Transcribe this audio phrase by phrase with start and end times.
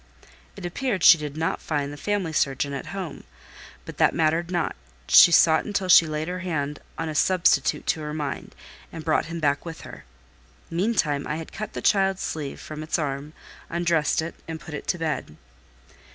[0.55, 3.23] It appeared she did not find the family surgeon at home;
[3.85, 4.75] but that mattered not:
[5.07, 8.55] she sought until she laid her hand on a substitute to her mind,
[8.91, 10.03] and brought him back with her.
[10.71, 13.33] Meantime I had cut the child's sleeve from its arm,
[13.69, 15.37] undressed and put it to bed.